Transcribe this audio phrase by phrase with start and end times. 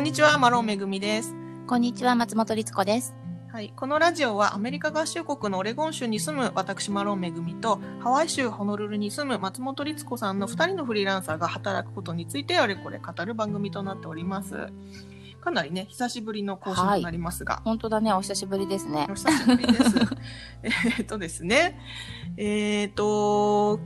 [0.00, 1.34] こんにちは、マロンめぐみです。
[1.66, 3.14] こんにちは、松本律子です。
[3.52, 14.68] はい、このラジオはアメリカ合衆国のオレゴン州に住む私マロンめぐみとハワイ州ホノルルに住む松本律子さんの2人のフリーランサーが働くことについてあれこれ語る番組となっております。
[15.42, 19.14] かなりね、久しぶりの更新となりますが、本当だね、お久しぶりですねお。
[19.14, 19.96] 久しぶりです。
[20.62, 21.78] えーっとですね、
[22.38, 23.80] えーっと、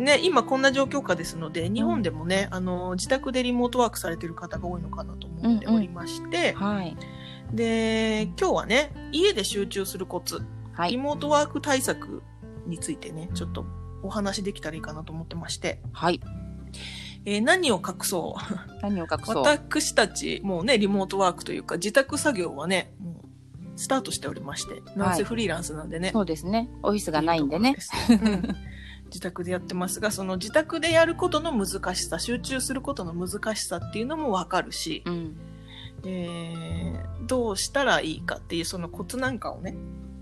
[0.00, 6.96] ね、今こんな状況下ですので、日本でもね、あの、自宅でリモートワークされてる方が多いのかなと思っておりまして、はい。
[7.52, 10.96] で、今日はね、家で集中するコツ、リはい。
[10.96, 12.22] モートワーク対策
[12.66, 13.66] についてね、ちょっと
[14.02, 16.20] お話できたらいいかなと思ってまして、はい。
[17.26, 18.80] えー何を隠そう？
[18.82, 19.42] 何を隠そう？
[19.44, 26.10] 私たち、もうね、リモートワークというか、自宅作業はね、もう、スタートしておりまして、なんせフリーランスなんでね。
[26.14, 26.70] そうですね。
[26.82, 27.70] オフィスがないんでね。
[27.70, 27.76] いい
[29.10, 35.36] 自宅でやってますが、その自宅でやることの難しさ、集中することの難しさっていうのもわかるし、うん。
[36.04, 39.76] えーどうしたらいいかっていうそのコツなんかをね、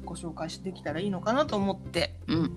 [0.04, 2.52] ご紹介してできたらいいのかなと思ってうん。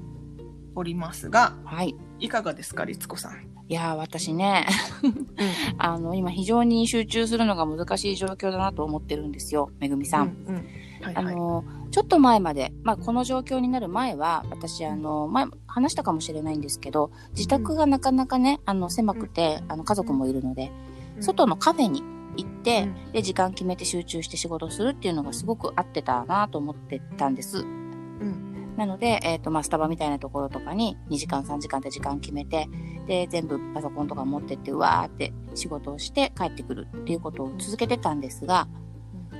[0.75, 1.95] おりますが、はい。
[2.19, 3.47] いかがですか、律子さん？
[3.69, 4.65] いやー、私ね、
[5.03, 5.27] うん
[5.79, 10.35] あの、今非常に集中するのが難しい状況だなと思ってるんですよ、めぐみさん。
[10.47, 10.65] うんうん
[11.03, 11.25] はいはい。
[11.25, 20.71] あの、ちょっと前まで、まあ、この状況になる前は、私、あの、前、話したかもしれないんですけど、自宅がなかなかね、あの、狭くて、あの、家族もいるので、
[21.19, 22.01] 外のカフェに
[22.37, 23.11] 行って、うん。
[23.11, 27.59] で、時間決めて集中して仕事するっていうのがすごく合ってたなと思ってたんです。
[27.59, 28.75] うん。
[28.77, 32.69] なので、えっ、と、まあ、スタバみたいなところとかに2時間3時間って時間決めて、
[33.05, 38.69] で、全部パソコンとか持ってって、うわーって仕事をして帰ってくるっていうことを続けてたんですが、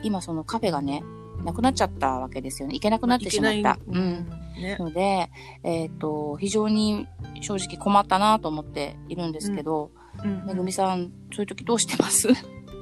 [0.03, 1.03] 今そのカフェがね、
[1.44, 2.75] なくなっちゃったわけですよね。
[2.75, 3.80] 行けなくなってしまった。
[3.88, 4.30] うん。
[4.61, 4.78] ね。
[4.80, 5.30] ので、
[5.64, 7.08] えっ、と、非常に
[7.42, 9.92] 正直困ったなと思っているんですけど、
[10.23, 12.28] うんめぐみさん、そういう時どうしてます？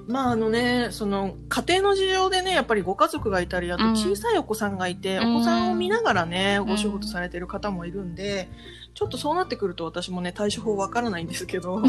[0.10, 3.92] まああのね、その家庭の事情でね、やっぱりご家族がいたり、あとうん。
[3.92, 5.36] 小さいお子さんがいて、うん。
[5.36, 6.68] お子さんを見ながらね、ん。
[6.68, 8.50] お仕事されてる方もいるんで、
[8.96, 11.84] ちょっとそうなってくると私もね、対処法わからないんですけど、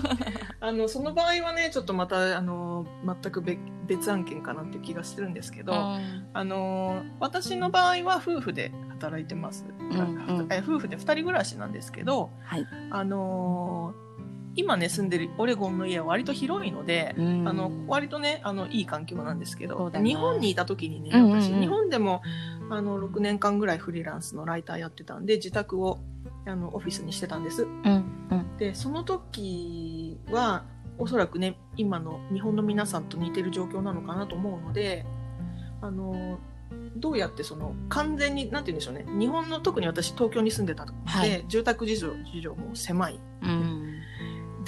[0.60, 9.66] あの、その場合はね、ちょっとまた、あの、全く別別案件かなって気がするんですけど、あの、私の場合は夫婦で働いてます。
[9.78, 10.46] んうん。
[10.50, 12.66] え夫婦で二人暮らしなんですけど、はい。
[12.90, 13.94] あの
[14.58, 22.22] 今ね、住んでるオレゴンの家は割と広いので、うんあの、割とね、あの、いい環境なんですけど、日本にいた時にね、うんうんうん私、日本でも、
[22.68, 26.00] あの、6年間ぐらいフリーランスのライターやってたんで、自宅を、
[26.44, 27.62] あの、オフィスにしてたんです。
[27.62, 28.56] うん、うん。
[28.58, 30.64] で、その時は、
[30.98, 35.06] おそらくね、今の日本の皆さんと似てる状況なのかなと思うので、
[35.80, 36.40] あの、
[36.96, 39.06] どうやってその完全に、なんて言うんでしょうね。
[39.18, 43.20] 日本の特に私東京に住んでたので、はい住宅事情、事情も狭い。
[43.42, 43.77] うん。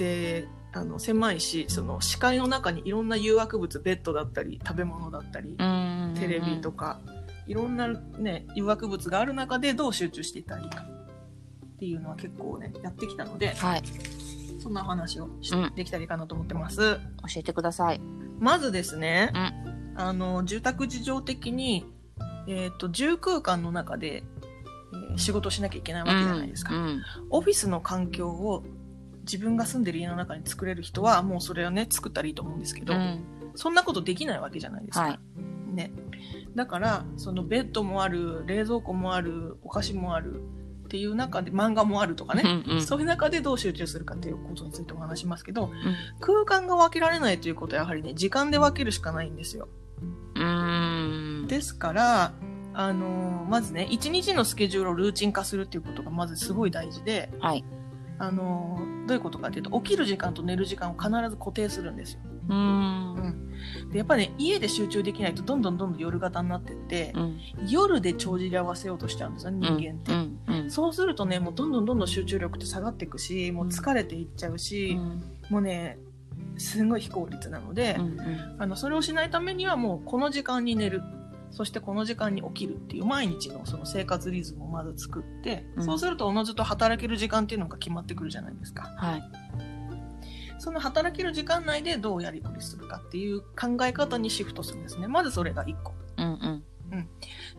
[0.01, 6.15] で、あの、狭いし、その視界の中にいろんな誘惑物、ベッドだったり、食べ物だったり、うん。
[6.19, 7.01] テレビとか、
[7.47, 13.83] いろんなね、誘惑物がある中でどう集中していったらいいかっていうのは結構ね、やってきたので、はい。
[14.59, 16.79] そんなお話をしうんできたらいいかなと思ってます。
[16.79, 17.01] 教
[17.37, 18.01] えてください。
[18.39, 19.33] まずですね、
[19.97, 21.85] うあの、住宅事情的に、
[22.47, 24.41] えっ、と、住空間の中で、えー
[25.17, 26.75] 仕事しなきゃいけないわけじゃないですか。
[26.75, 27.03] うん。
[27.31, 28.65] オフィスの環境を
[29.31, 33.25] 自分が住んでる家の中に作れる人は、もうそれをね、作ったらいいと思うんですけど、うん。
[33.55, 35.05] そんなことできないわけじゃないですか。
[35.05, 35.19] はい
[35.75, 35.93] ね。
[36.55, 40.43] だから、そのベッドもある、冷蔵庫もある、お菓子もある
[40.85, 45.71] っていう中で、漫画もあるとかね、うんうんそういう中でどう集中するかっていうことについてお話しますけど、
[46.21, 49.69] 空間が分けられないということはやはりね、時間で分けるしかないんですよ。
[50.35, 51.47] うん。
[51.49, 52.33] ですから、
[52.73, 57.65] あのーまずね、一日のスケジュールをルーチン化するっていうことがまずすごい大事で、はい。
[58.19, 62.21] あのーどういうことかっていうと、起きる時間と寝る時間を必ず固定するんですよ。
[62.49, 63.51] うん。
[63.91, 67.41] で、やっぱりね、家で集中できないとどんどんどんどん夜型になってって、うん。
[67.69, 70.13] 夜で帳尻合わせようとしちゃうんですよね、人間って。
[70.13, 70.39] うん。
[70.47, 70.71] うん。
[70.71, 74.97] そうするとね、もうどんどんどんどん集中力って下がっていくし、もう疲れていっちゃうし、
[75.49, 75.99] もうね、
[76.57, 78.17] すごい非効率なので、うん。
[78.61, 81.03] あの、それをしないためにはもうこの時間に寝る。
[81.51, 88.83] そしてこの時間に起きるっていう毎日のその生活リズムをまず作って、うんそうするとおのずと働ける時間っていうのが決まってくるじゃないですか。
[88.97, 89.23] はい。
[90.59, 95.09] その働ける時間内でどうやりくりするかっていう考え方にシフトするんですね。
[95.09, 95.95] まずそれが1個。
[96.19, 96.63] うん。
[96.93, 97.09] うん。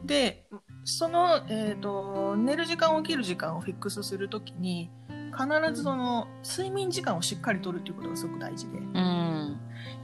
[0.05, 0.45] で、
[0.83, 4.91] その、えっ、と、寝る時間、起きる時間をフィックスするときに、
[5.31, 8.77] 必ずその睡眠時間をしっかりとるっていうことがすごく大事で。
[8.77, 9.40] うん。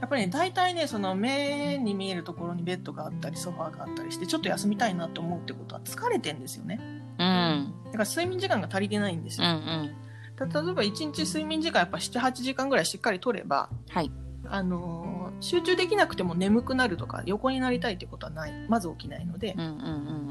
[0.00, 6.78] やっぱりね、大体ね、その目に見えるところにベッドがあったり、ソファーがあったりして、ちょっと休みたいなと思うってことは疲れてんですよね。
[7.18, 7.74] うん。
[7.86, 9.46] だから睡眠時間が足りてないんですうん。
[9.46, 9.56] うよ。
[9.56, 9.96] ん。
[10.36, 14.12] た例えば1日睡眠時間やっぱ7、8時間ぐらいしっかり取れば、はい。
[14.46, 19.72] あのー集中できなくても眠くなるとか横になりたいってことはないまず起きないのでう、んうんう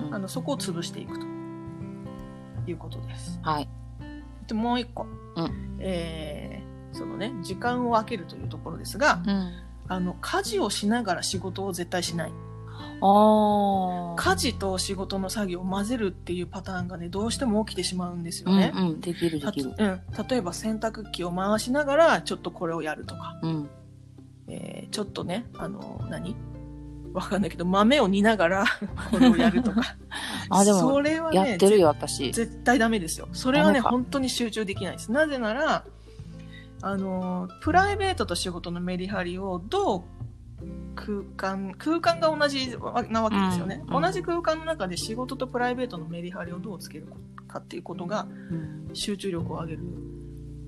[0.03, 0.13] んうん。
[0.15, 1.25] あのそこを潰していくと
[2.67, 3.39] いうことです。
[3.41, 3.69] はい。
[4.47, 5.05] でもう一個、
[5.35, 6.46] うんえー
[6.97, 9.51] そのね時間を空けるというところですが、うん。
[9.89, 12.31] あの家事をしながら仕事を絶対しない
[13.01, 14.15] ああ。
[14.17, 18.73] 家事と仕事の作業を混ぜるっていうパターンがねどうしても起きてしまうんですよね。
[18.75, 18.99] うんうん。
[18.99, 19.73] できるでたきる。
[19.77, 23.69] うん、例えば洗濯機を回しながらちょっとこれをやるとか、うん。
[24.49, 26.35] えーちょっとねあの何？
[27.13, 28.65] わかんないけど豆を煮ながら
[29.09, 29.81] これをやるとか
[30.49, 32.31] あでもそれはねやってるよ、私。
[32.31, 33.27] 絶対ダメですよ。
[33.31, 35.11] それはね、本当に集中できないです。
[35.11, 35.83] なぜなら、
[36.81, 40.03] あの、プライベートと仕事のメリハリをどう
[40.95, 42.75] 空間、空間が同じ
[43.09, 43.81] なわけですよね。
[43.87, 47.07] うんうん同じ空間の中で仕事とプライベートのメリハリをどうつける
[47.47, 49.83] かっていうことがうん集中力を上げる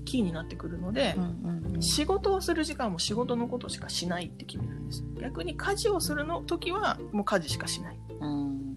[0.04, 1.26] キーになってくるのでう、んう
[1.70, 1.82] んうん。
[1.82, 5.04] 仕事をする時間も仕事のことしかしないって決めるんです。
[5.20, 7.98] 逆に家事をするの時はもう家事しかしない。
[8.20, 8.76] うん。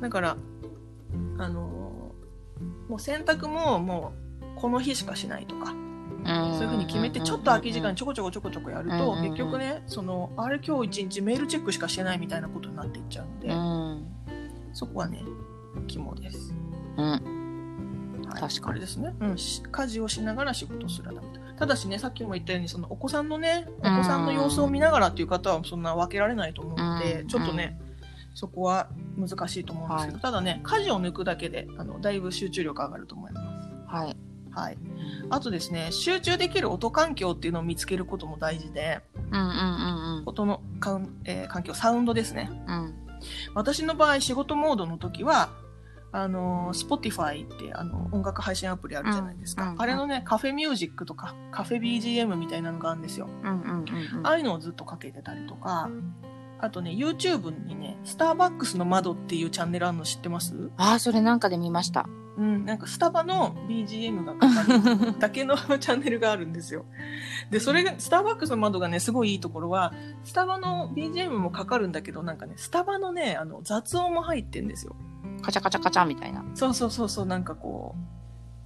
[0.00, 0.36] だから、
[1.38, 1.90] あのー
[2.88, 4.12] もう洗濯もも
[4.56, 5.72] うこの日しかしないとか、
[6.24, 14.06] そういうふうに決めてちょっと空き時間ちょこちょこちょこちょこやると、結局ね、その、あれ今日一日メールチェックしかしてないみたいなことになっていっちゃうので、うん。
[14.72, 15.22] そこはね、
[15.86, 16.54] 肝です。
[16.96, 17.10] うん。
[18.28, 19.38] はい、確かにですね、うん。
[19.38, 27.78] し家事をしながら仕事をするはダメだただしね、さっきも言ったように、そのお子さんのね、お子さんの様子を見ながらっていう方はそんな分けられないと思うので、うんちょっとね、
[28.34, 28.88] そこは
[29.18, 33.68] 難しいと思うんですけど、はいただね、家事を抜くだけで、あの、だいぶ集中力上がると思います。
[33.86, 34.16] はい。
[34.52, 34.78] はい。
[35.30, 39.00] あとですね、集中できる音環境っていうのを見つけることも大事で、
[39.30, 42.50] うんうんうん音のかん、えー環境、サウンドですね。
[42.66, 42.84] うん。
[42.84, 42.94] うん。
[43.54, 45.50] 私の場合、仕事モードの時は、
[46.12, 49.62] あの、Spotify ってあの音楽配信アプリあるじゃないですか。
[49.62, 53.28] うんうんあれのね、カフェミュージックとか、カフェ BGM みたいなのがあるんですよ。
[53.42, 53.84] うんうん
[54.16, 55.88] うんああいうのをずっとかけてたりとか、
[56.62, 60.70] あとね、YouTube にね、スターバックスの窓っていうチャンネルあるの知ってます？
[60.76, 62.08] ああ、それなんかで見ました。
[62.36, 66.86] うん、なんかスタバの BGM がかかるだけのチャンネルがあるんですよ。
[67.50, 69.92] で、それが、スターバックスの窓がね、すごいいいところは、
[70.24, 74.96] スタバの BGM もかかるんだけど、なんかね、スタバのね、あの、雑音も入ってんですよ。
[75.42, 76.42] カチャカチャカチャみたいな。
[76.54, 77.94] そうそうそうそう、なんかこ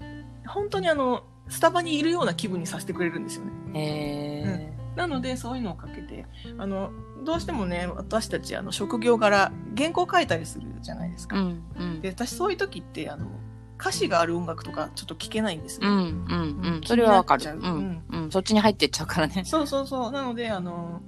[0.00, 3.52] う、本当にあの、スタバにいるような気分にさせてくれるんですよね。
[3.74, 4.72] へえ。
[4.94, 6.26] なので、そういうのをかけて、
[6.58, 6.90] あの、
[7.24, 11.38] どうしてもね、私たち、あの、職業柄、原稿書いたりするじゃないですか。
[11.38, 12.00] うんうん。
[12.00, 13.26] で、私そういう時って、あの、
[13.80, 15.88] 歌詞がある音楽とかちょっと聞けないんですよ。
[15.88, 16.80] うんうんうん。
[16.80, 17.44] 気それはわかる。
[17.52, 18.30] うんうん。
[18.30, 19.44] そっちに入ってっちゃうからね。
[19.44, 20.12] そうそうそう。
[20.12, 21.02] なので、あの、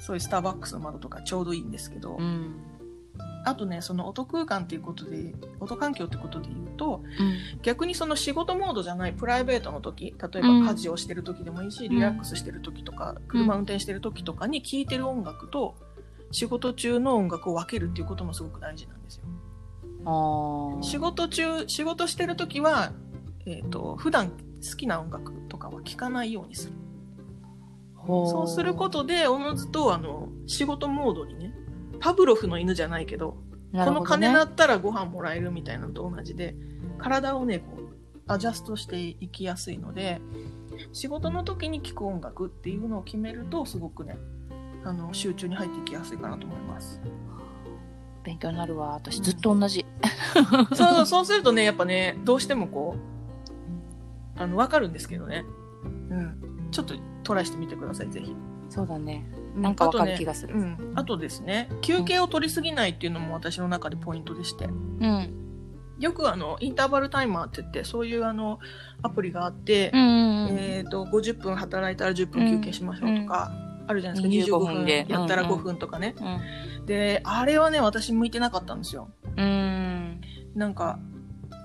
[0.00, 2.54] そういうスターバックスの窓とかちょうどいいんですけど、うん。
[3.44, 7.60] あとね、その音空間っていうことで、音環境ってことで言うと、うん。
[7.62, 15.76] 逆にその仕事モードじゃないプライベートの時、例えうんば家事をしてる時でもいいし、リラックスしてる時とか、車運転してる時とかに聴いてる音楽と、
[16.32, 19.24] 仕事中の音楽を分けるっていうこともすごく大事なんですよ。
[20.82, 22.92] 仕事中、仕事してる時は、
[23.46, 26.72] えっ、と、普段好きな音楽とかは聴かないようにする。
[27.96, 31.54] ほそうすることで、おのずと、あの、仕事モードにね、
[32.00, 33.38] パブロフの犬じゃないけど、こ
[33.72, 36.56] のなるほどね鐘鳴ったらご飯もらえるみたいなのと同じで、
[36.98, 37.90] 体をね、こう、
[38.26, 40.20] アジャストしていきやすいので、
[40.92, 44.16] 仕事の時に聴く音楽っていうのを決めると、すごくね、
[44.84, 47.00] あの、集中に入っていきやすいかなと思います。
[48.22, 48.94] 勉強になるわ。
[48.94, 49.84] 私ずっと同じ。
[50.74, 52.96] そうそう、そうするとね、やっぱね、どうしてもこ
[54.36, 55.44] う、あの、わかるんですけどね。
[56.10, 56.68] うん。
[56.70, 56.94] ちょっと
[57.24, 58.34] トライしてみてください、ぜひ。
[58.70, 59.26] そうだね。
[59.56, 60.54] なんかわかる気ががする。
[60.54, 60.92] うん。
[60.94, 64.66] あとですね、休憩を取りすぎないっていうのも私の中でポイントでして。
[64.66, 65.40] うん。
[65.98, 68.60] よくあの、インターバルタイマーって言って、そういうあの、
[69.02, 70.56] アプリがあって、うんうんうん。
[70.56, 73.50] えっ、と、50分働いたら10分休憩しましょうとか、
[73.88, 74.56] あるじゃないですか。
[74.56, 76.14] 25 25分でやったら5うんうん分とかね。
[76.78, 76.86] うん。
[76.86, 79.10] で、あれはね、私向いてなかったんですよ。
[79.36, 80.20] うん。
[80.54, 81.00] なんか、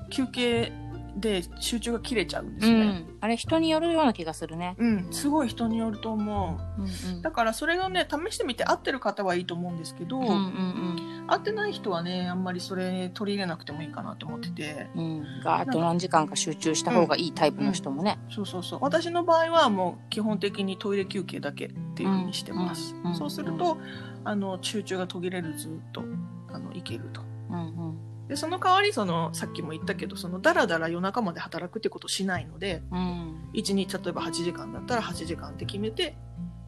[0.10, 0.74] 休憩
[1.16, 2.86] で集中が切れちゃうんですうね。
[2.86, 3.18] ん。
[3.22, 4.76] あれ人によるような気がするね。
[4.78, 6.82] うん、すごい人によると思う。
[6.82, 7.22] うんうん。
[7.22, 14.88] だからそれをね、試してみて合ってる方はいいと思うんですけど、うんうん合ってない人はね、あんまりそれ取り入れなくてもいいかなと思ってて。
[14.96, 15.24] うん。
[15.44, 18.20] ーッと何時間か集中した方がいいタイプの人もね。
[18.30, 18.80] そうそうそう。
[18.82, 22.94] 私の場合はもう基本的にトイレ休憩だけっていうふうにしてます。
[23.04, 23.78] うんうんそうすると、
[24.26, 26.04] あの、集中が途切れるずっと、
[26.52, 27.22] あの、いけると。
[27.50, 27.98] うんうん。
[28.28, 33.50] で、その代わり、その、さっきも言ったけど、その、だらだら夜中まで働くってことをしないので、うん。
[33.54, 36.18] 1日例えば8時間だったら8時間って決めて、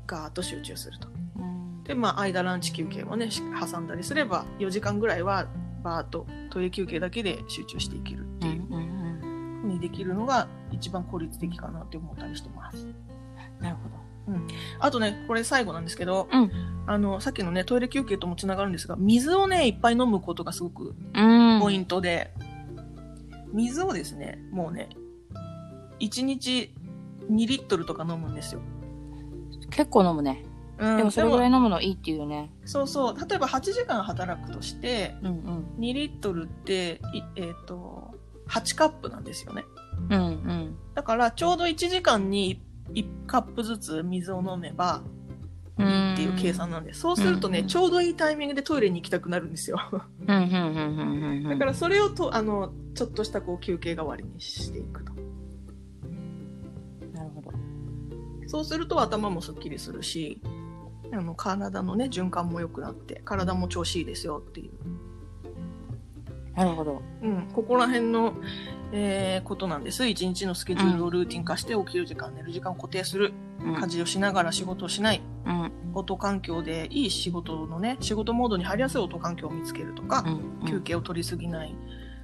[0.05, 1.07] ガーッと集中すると。
[1.37, 1.83] うん。
[1.83, 5.47] で、まあ、間ランチ休憩もね、し挟んだりすれば、4時間ぐらいは、
[5.83, 9.61] バーッとトイレ休憩だけで集中していけるっていううんうんうん。
[9.61, 12.85] ふうにできるのが、一番効率的かなって思ったりしてます。
[13.59, 13.97] なるほど。
[14.79, 16.51] あとね、これ最後なんですけど、うん
[16.89, 21.36] あの、さっきのね、トイレ休憩ともつながるんですが、水をね、いっぱい飲むことがすごくうん。
[21.59, 22.33] ポイントで、
[23.53, 24.89] 水をですね、もうね、
[25.99, 26.73] 1日
[27.29, 28.61] 2リットルとか飲むんですよ。
[29.71, 30.43] 結構飲むね。
[30.79, 32.51] うん、でもそれぐらい飲むのいいっていうよね。
[32.65, 33.15] そうそう。
[33.17, 35.65] 例えば8時間働くとして、うんうん。
[35.79, 38.13] 2リットルって、いえっ、と、
[38.47, 39.65] 8カップなんですよね。
[40.09, 40.77] うんうん。
[40.93, 42.61] だから、ちょうど1時間に
[42.93, 45.01] 1カップずつ水を飲めば
[45.83, 47.01] っていう計算なんです。
[47.01, 47.67] そうするとね、うん。
[47.67, 49.79] ちょうどいいタイミングでトイレに行きたくなるんですよ。
[50.27, 50.35] うん。
[50.35, 50.43] うん。
[50.43, 50.49] うん。
[50.49, 50.97] うん。
[50.97, 51.23] うん。
[51.23, 51.49] うん。
[51.49, 55.13] だから、それをと、あの、ちょっとしたこう休憩代わりにしていくと。
[57.13, 57.51] なるほど。
[58.47, 60.41] そうすると頭もすっきりするし、
[61.13, 64.71] あの、体のね、循環も良くなって、体も調子いいですよっていう。
[66.55, 67.03] なるほど。
[67.21, 68.33] うん、ここら辺の、
[68.91, 69.83] えーことなん。
[69.83, 70.07] です。
[70.07, 73.33] 一日のスケジュールをルーティン化して起きる時間、寝る時間を固定する。
[73.63, 73.75] うん。
[73.75, 75.21] 家事をしながら仕事をしない。
[75.47, 75.71] うん。
[75.93, 80.23] 音環境でいい仕事のね、仕事モードに入りやすい音環境を見つけるとか
[80.61, 80.67] う、ん。
[80.67, 81.73] 休憩を取りすぎない。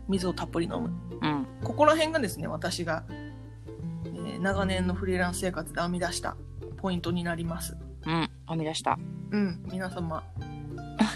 [0.10, 0.92] 水をたっぷり飲む。
[1.22, 1.48] うん。
[1.64, 3.34] ここら辺がですね、私が、えー
[4.42, 6.36] 長年のフリーランス生活で編み出した
[6.78, 7.78] ポイントになります。
[8.06, 8.30] うん。
[8.50, 9.00] 編み出した。
[9.32, 10.22] うん、皆様、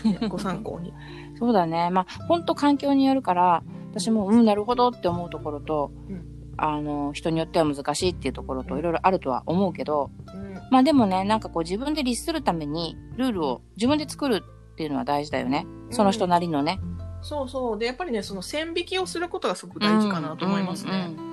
[0.05, 0.93] ね ご参考に。
[1.37, 1.89] そうだね。
[1.89, 6.25] まあ、ほんと環境によるから、私も、うん、なるほどって思うところと、うん
[6.57, 10.36] あの、人によっては難しいっていうところといろいろあるとは思うけど、うん
[10.69, 14.43] まあでもね、なんかこう自分で律するためにルールを自分で作る
[14.73, 15.65] っていうのは大事だよね。
[15.91, 16.79] その人なりのね。
[17.21, 17.79] そうそう。
[17.79, 21.15] で、やっぱりね、その線引きをすることがすごく大事かなと思いますね。
[21.17, 21.21] うん。
[21.21, 21.27] うん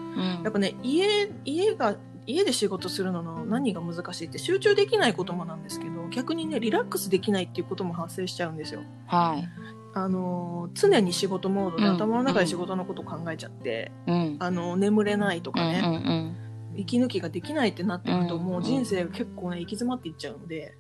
[0.45, 8.83] やっぱね、家、家が、家で仕事するのの何が難しいって集中できないこともなんですけど、逆にね、リラックスできないっていうことも発生しちゃうんですよ。
[9.07, 9.49] はい。
[9.97, 14.37] あのー、常に仕事モードでうん頭の中で仕事のことを考えちゃって、うん。
[14.39, 16.37] あの、眠れないとうんうかね、ん
[16.77, 20.75] 息抜きができないってなっていくと、うんもう人生が結構ね、行き詰まっていっちゃうので、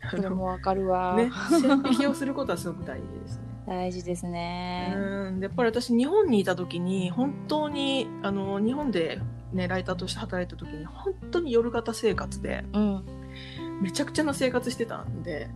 [0.00, 1.16] あそれのもわかるわ。
[1.16, 3.44] ね、線引きをすることはすごく大事ですね。
[3.66, 4.94] 大事ですね。
[4.96, 9.20] うんでやっぱり私日本にいた時に本当にあの日本で、
[9.52, 13.04] ね、ライターとして働いた時に本当に夜型生活でうん。
[13.80, 15.48] めちゃくちゃな生活してたんで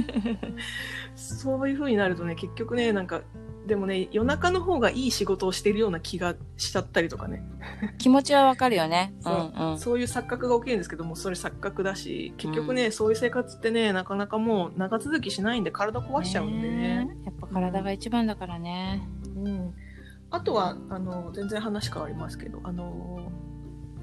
[1.16, 3.22] そういう風になるとね結局ねなんか
[3.68, 7.44] でもね夜中の方がいい仕事をしてるような気がしちゃったりとかね、
[7.98, 9.14] 気持ちはわかるよね。
[9.20, 9.78] うそんうん。
[9.78, 19.06] そういう錯覚が起きるんですけどもそれ錯覚だし結局ね、そういう生活ってねなかなかもう長続きしないんで体壊しちゃうんでねえやっぱ体が一番だからね。
[19.36, 19.74] うん、
[20.30, 23.30] あとはあの全然話変わりますけどあの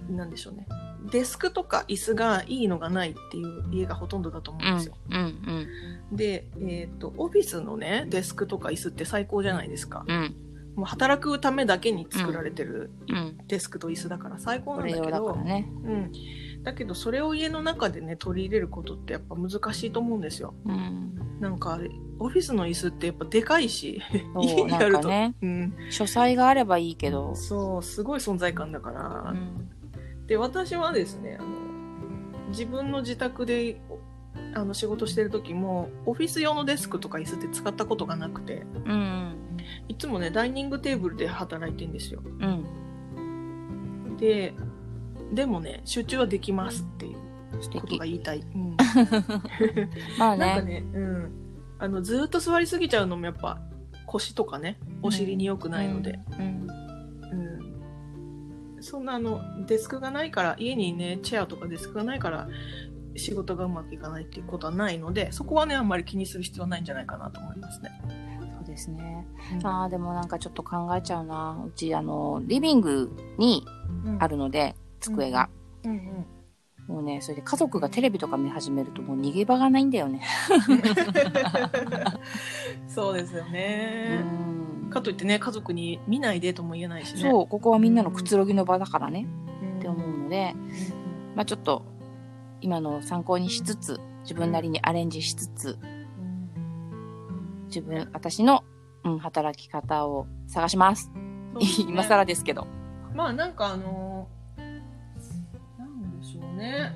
[0.10, 0.68] なんでしょうね
[1.12, 5.68] デスクとか椅子がいいのがないっていう家がほとんどだと思うんうんですよ、うん
[6.12, 10.06] で、えー、とオフィスのねデスクとか椅子って最高じゃないですか。
[10.08, 10.36] うん。
[10.76, 13.38] もう働くためだけに作られてるうん。
[13.48, 15.36] デスクと椅子だから最高なんだけど。
[15.38, 15.68] ね。
[15.84, 16.12] うん、
[16.64, 20.54] だけどそれを家の中でね取り入れることってやっぱ難しいと思うんですよ。
[20.66, 21.40] うん。
[21.40, 21.80] なんか
[22.20, 24.02] オフィスの椅子ってやっぱでかいし
[24.40, 27.36] 家にあると、かね、うん、書斎があればいいけど。
[27.36, 29.70] そうすごい存在感だから、うん。
[30.28, 31.50] で私はですねあの
[32.50, 33.82] 自分の自宅で
[34.54, 39.36] あの仕事してる時もオフィス用のデスクとか椅子って使ったことがなくてうん。
[39.88, 44.18] いつもねダイニングテーブルで働いてんですようん。
[44.18, 44.54] で
[45.34, 47.18] でもね集中はできますっていう
[47.62, 48.06] 素こと敵が。
[48.06, 48.78] 言いたい、うん
[50.18, 50.82] まあなんかね。
[50.82, 51.32] ね、うん、
[51.80, 53.60] あのずーっと座りすぎちゃうのもやっぱ
[54.06, 56.46] 腰とかねお尻に良くないので、うん。
[56.46, 56.85] うん、
[58.86, 62.48] そんなあのデスクがないから家にねチェアとかデスクがないから
[63.16, 67.90] 仕事がうまくいかないっていうことはないのでそこはねあんまり気にする必要はないんじゃないかなと思いますね。
[68.58, 69.26] そうですね。
[69.54, 71.64] うんああ、でもなんかちょっと考えちゃうな。
[71.68, 73.64] うち、あの、リビングに
[74.18, 75.50] あるので、机が。
[75.84, 76.26] うんうん
[76.88, 80.22] もうね、それで家族がテレビとか見始めるともう逃げ場がないんだよね。
[82.88, 84.55] そうですようね。
[84.96, 85.02] ん。
[85.02, 87.22] かといってね家族に見ないでとも言えないしね。
[87.22, 89.28] そう、ここはみんなのくつろぎの場だからね、
[89.62, 90.56] うんって思うので、
[91.36, 91.84] まあちょっと、
[92.62, 95.78] 今のを参考にしつつ、自分なりにアレンジしつつ、
[97.68, 98.64] 自分、私の、
[99.04, 101.10] うん、働き方を探します。
[101.10, 102.68] ね 今更ですけど。
[103.14, 104.28] まあなんかあの
[105.78, 106.94] なんでしょうね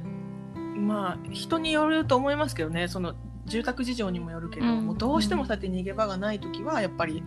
[0.76, 3.14] まあ人によると思いますけどねその
[3.46, 7.24] 住宅事情にもよるけど、うんもうどうしてもそうやって逃げ場がない時はやっぱり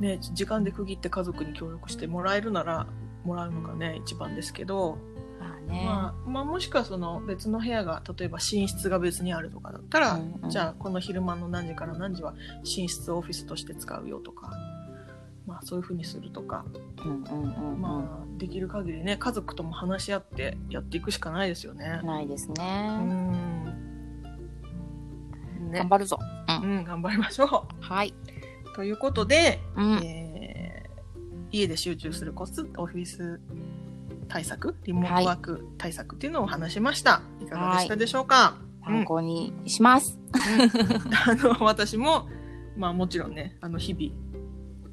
[0.00, 2.86] ね時間で区切って家族に協力してもらえるなら
[3.24, 4.98] もらうのがね一番ですけど、
[5.40, 5.84] まあね。
[5.84, 14.52] まあ、まあもしくはその別の部屋が例えば寝室が別にあるとかだったら、うんうんじゃあこの昼間の何時から何時は寝室をオフィスとして使うよとか
[15.46, 16.64] まあそういうふうにするとか
[17.04, 17.80] うんうんうんうん。
[17.80, 22.00] まあできる限りね家族とも話し合ってやっていくしかないですよね。
[22.04, 22.98] ないですうね。
[22.98, 23.64] ん
[25.70, 26.18] ね頑張るぞ。
[26.62, 28.14] うん、頑張りましょはい。
[28.76, 28.78] う。
[28.78, 29.94] ということで、うん。
[30.04, 30.66] えー
[31.56, 33.40] 家で集中するコツオフィス
[34.28, 37.22] 対策リモートワーク対策っていうのをお話しました。
[37.40, 40.18] い、かがでしたでしょうか、参考にします。
[41.26, 42.28] あの私も
[42.76, 44.12] まあもちろんねあの日々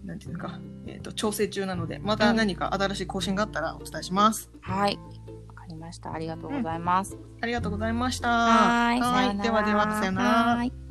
[0.05, 4.49] なんていうのか、えー、と調整中なのでまた何か新しい更新があったらお伝えします。
[4.61, 4.99] はい。
[5.47, 6.13] わかりました。
[6.13, 7.17] ありがとうございます。
[7.41, 8.29] ありがとうございました。
[8.29, 9.41] はーい。
[9.41, 10.82] ではではさよなら。